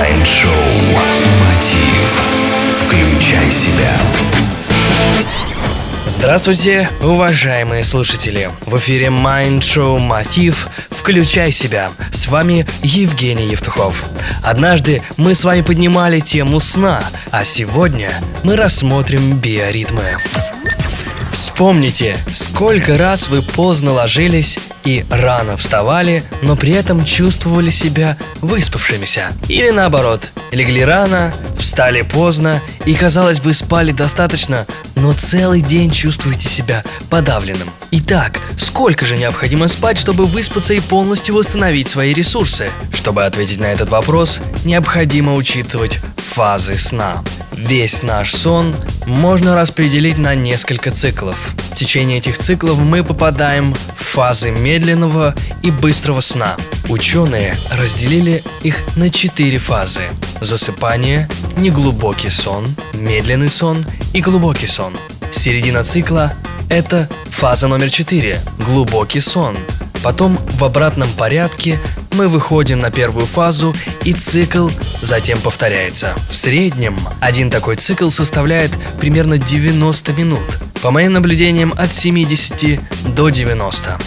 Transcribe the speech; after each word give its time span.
Майнд-шоу 0.00 0.50
«Мотив». 0.94 2.22
Включай 2.72 3.50
себя. 3.50 3.92
Здравствуйте, 6.06 6.88
уважаемые 7.02 7.84
слушатели! 7.84 8.48
В 8.62 8.78
эфире 8.78 9.08
Mind 9.08 9.58
Show 9.58 9.98
Мотив 9.98 10.68
«Включай 10.88 11.50
себя». 11.50 11.90
С 12.10 12.28
вами 12.28 12.66
Евгений 12.82 13.48
Евтухов. 13.48 14.06
Однажды 14.42 15.02
мы 15.18 15.34
с 15.34 15.44
вами 15.44 15.60
поднимали 15.60 16.20
тему 16.20 16.60
сна, 16.60 17.04
а 17.30 17.44
сегодня 17.44 18.10
мы 18.42 18.56
рассмотрим 18.56 19.36
биоритмы. 19.36 20.16
Вспомните, 21.60 22.16
сколько 22.32 22.96
раз 22.96 23.28
вы 23.28 23.42
поздно 23.42 23.92
ложились 23.92 24.58
и 24.82 25.04
рано 25.10 25.58
вставали, 25.58 26.24
но 26.40 26.56
при 26.56 26.72
этом 26.72 27.04
чувствовали 27.04 27.68
себя 27.68 28.16
выспавшимися. 28.40 29.30
Или 29.46 29.68
наоборот, 29.68 30.32
легли 30.52 30.82
рано, 30.82 31.34
встали 31.58 32.00
поздно 32.00 32.62
и, 32.86 32.94
казалось 32.94 33.40
бы, 33.40 33.52
спали 33.52 33.92
достаточно, 33.92 34.66
но 34.94 35.12
целый 35.12 35.60
день 35.60 35.90
чувствуете 35.90 36.48
себя 36.48 36.82
подавленным. 37.10 37.68
Итак, 37.90 38.38
сколько 38.56 39.04
же 39.04 39.18
необходимо 39.18 39.68
спать, 39.68 39.98
чтобы 39.98 40.24
выспаться 40.24 40.72
и 40.72 40.80
полностью 40.80 41.34
восстановить 41.34 41.88
свои 41.88 42.14
ресурсы? 42.14 42.70
Чтобы 42.94 43.26
ответить 43.26 43.60
на 43.60 43.66
этот 43.66 43.90
вопрос, 43.90 44.40
необходимо 44.64 45.34
учитывать 45.34 45.98
фазы 46.16 46.78
сна. 46.78 47.22
Весь 47.66 48.02
наш 48.02 48.34
сон 48.34 48.74
можно 49.06 49.54
распределить 49.54 50.16
на 50.16 50.34
несколько 50.34 50.90
циклов. 50.90 51.54
В 51.72 51.74
течение 51.76 52.16
этих 52.18 52.38
циклов 52.38 52.78
мы 52.78 53.04
попадаем 53.04 53.74
в 53.74 54.02
фазы 54.02 54.50
медленного 54.50 55.34
и 55.62 55.70
быстрого 55.70 56.20
сна. 56.20 56.56
Ученые 56.88 57.54
разделили 57.78 58.42
их 58.62 58.82
на 58.96 59.10
четыре 59.10 59.58
фазы. 59.58 60.04
Засыпание, 60.40 61.28
неглубокий 61.58 62.30
сон, 62.30 62.66
медленный 62.94 63.50
сон 63.50 63.84
и 64.14 64.22
глубокий 64.22 64.66
сон. 64.66 64.96
Середина 65.30 65.84
цикла– 65.84 66.32
это 66.70 67.08
фаза 67.28 67.68
номер 67.68 67.90
четыре– 67.90 68.40
глубокий 68.58 69.20
сон– 69.20 69.58
Потом 70.02 70.36
в 70.36 70.64
обратном 70.64 71.08
порядке 71.12 71.78
мы 72.12 72.28
выходим 72.28 72.78
на 72.78 72.90
первую 72.90 73.26
фазу 73.26 73.74
и 74.04 74.12
цикл 74.12 74.68
затем 75.02 75.38
повторяется. 75.40 76.14
В 76.28 76.34
среднем 76.34 76.98
один 77.20 77.50
такой 77.50 77.76
цикл 77.76 78.10
составляет 78.10 78.70
примерно 78.98 79.38
90 79.38 80.12
минут. 80.14 80.58
По 80.82 80.90
моим 80.90 81.12
наблюдениям 81.12 81.74
от 81.76 81.92
70 81.92 82.80
до 83.14 83.28
90. 83.28 83.98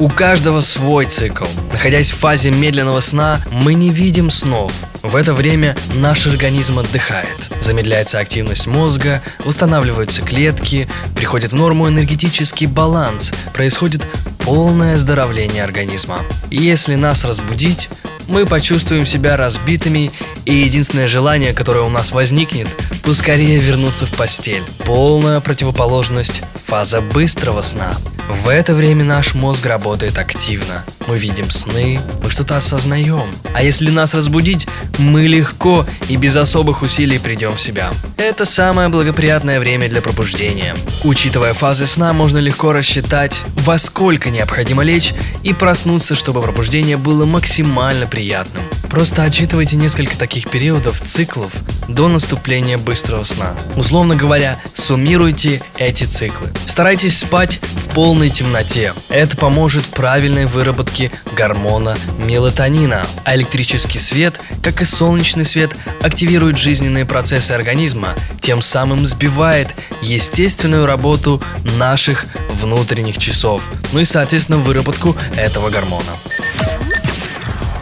У 0.00 0.08
каждого 0.08 0.62
свой 0.62 1.04
цикл. 1.04 1.44
Находясь 1.70 2.10
в 2.10 2.16
фазе 2.16 2.50
медленного 2.50 3.00
сна, 3.00 3.38
мы 3.50 3.74
не 3.74 3.90
видим 3.90 4.30
снов. 4.30 4.72
В 5.02 5.14
это 5.14 5.34
время 5.34 5.76
наш 5.96 6.26
организм 6.26 6.78
отдыхает. 6.78 7.50
Замедляется 7.60 8.18
активность 8.18 8.66
мозга, 8.66 9.20
восстанавливаются 9.44 10.22
клетки, 10.22 10.88
приходит 11.14 11.52
в 11.52 11.54
норму 11.54 11.86
энергетический 11.86 12.66
баланс, 12.66 13.34
происходит 13.52 14.08
полное 14.38 14.94
оздоровление 14.94 15.62
организма. 15.62 16.20
Если 16.50 16.94
нас 16.94 17.26
разбудить, 17.26 17.90
мы 18.26 18.46
почувствуем 18.46 19.04
себя 19.04 19.36
разбитыми, 19.36 20.12
и 20.50 20.64
единственное 20.64 21.06
желание, 21.06 21.52
которое 21.52 21.84
у 21.84 21.88
нас 21.88 22.10
возникнет, 22.10 22.68
поскорее 23.04 23.60
вернуться 23.60 24.04
в 24.06 24.10
постель. 24.14 24.64
Полная 24.84 25.40
противоположность– 25.40 26.42
фаза 26.64 27.00
быстрого 27.00 27.62
сна– 27.62 27.94
в 28.30 28.48
это 28.48 28.74
время 28.74 29.04
наш 29.04 29.34
мозг 29.34 29.66
работает 29.66 30.16
активно. 30.16 30.84
Мы 31.08 31.16
видим 31.18 31.50
сны, 31.50 32.00
мы 32.22 32.30
что-то 32.30 32.56
осознаем. 32.56 33.34
А 33.52 33.62
если 33.62 33.90
нас 33.90 34.14
разбудить, 34.14 34.68
мы 34.98 35.22
легко 35.26 35.84
и 36.08 36.16
без 36.16 36.36
особых 36.36 36.82
усилий 36.82 37.18
придем 37.18 37.56
в 37.56 37.60
себя. 37.60 37.90
Это 38.16 38.44
самое 38.44 38.88
благоприятное 38.88 39.58
время 39.58 39.88
для 39.88 40.00
пробуждения. 40.00 40.76
Учитывая 41.02 41.54
фазы 41.54 41.86
сна, 41.86 42.12
можно 42.12 42.38
легко 42.38 42.72
рассчитать, 42.72 43.42
во 43.56 43.78
сколько 43.78 44.30
необходимо 44.30 44.84
лечь 44.84 45.12
и 45.42 45.52
проснуться, 45.52 46.14
чтобы 46.14 46.40
пробуждение 46.40 46.96
было 46.96 47.24
максимально 47.24 48.06
приятным. 48.06 48.62
Просто 48.90 49.22
отчитывайте 49.22 49.76
несколько 49.76 50.18
таких 50.18 50.50
периодов, 50.50 51.00
циклов 51.00 51.52
до 51.88 52.08
наступления 52.08 52.76
быстрого 52.76 53.22
сна. 53.22 53.54
Условно 53.76 54.16
говоря, 54.16 54.58
суммируйте 54.74 55.62
эти 55.78 56.04
циклы. 56.04 56.48
Старайтесь 56.66 57.18
спать 57.18 57.60
в 57.62 57.94
полной 57.94 58.30
темноте. 58.30 58.92
Это 59.08 59.36
поможет 59.36 59.84
правильной 59.86 60.46
выработке 60.46 61.12
гормона 61.36 61.96
мелатонина. 62.18 63.06
А 63.24 63.36
электрический 63.36 63.98
свет, 63.98 64.40
как 64.62 64.82
и 64.82 64.84
солнечный 64.84 65.44
свет, 65.44 65.70
активирует 66.02 66.58
жизненные 66.58 67.06
процессы 67.06 67.52
организма, 67.52 68.16
тем 68.40 68.60
самым 68.60 69.06
сбивает 69.06 69.68
естественную 70.02 70.86
работу 70.86 71.40
наших 71.78 72.26
внутренних 72.54 73.18
часов, 73.18 73.68
ну 73.92 74.00
и, 74.00 74.04
соответственно, 74.04 74.58
выработку 74.58 75.16
этого 75.36 75.70
гормона. 75.70 76.12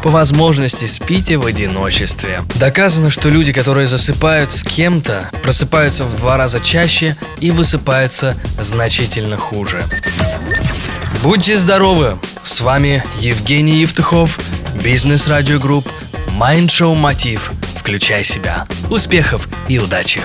По 0.02 0.10
возможности 0.10 0.84
спите 0.84 1.36
в 1.36 1.46
одиночестве. 1.46 2.42
Доказано, 2.54 3.10
что 3.10 3.30
люди, 3.30 3.52
которые 3.52 3.86
засыпают 3.86 4.52
с 4.52 4.62
кем-то, 4.62 5.28
просыпаются 5.42 6.04
в 6.04 6.14
два 6.16 6.36
раза 6.36 6.60
чаще 6.60 7.16
и 7.40 7.50
высыпаются 7.50 8.36
значительно 8.60 9.36
хуже. 9.36 9.82
Будьте 11.22 11.58
здоровы! 11.58 12.18
С 12.44 12.60
вами 12.60 13.02
Евгений 13.18 13.80
Евтухов, 13.80 14.38
Business 14.82 15.26
Radio 15.26 15.58
Group, 15.58 15.90
Mind 16.38 16.68
Show 16.68 16.94
Мотив. 16.94 17.50
Включай 17.74 18.22
себя. 18.22 18.68
Успехов 18.90 19.48
и 19.66 19.78
удачи! 19.78 20.20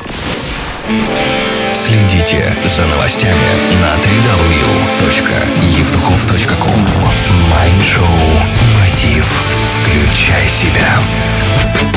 Следите 1.73 2.55
за 2.65 2.85
новостями 2.85 3.79
на 3.81 3.95
www.evtuhov.com 3.95 6.87
Mind 7.49 7.86
Show 7.86 8.22
«Мотив». 8.93 9.43
Включай 9.65 10.47
себя. 10.47 11.92